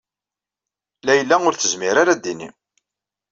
[1.05, 2.49] Layla ur tezmir ara ad d-tini.